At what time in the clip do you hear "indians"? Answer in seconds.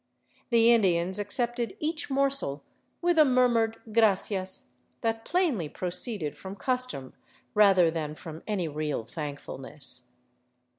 0.73-1.19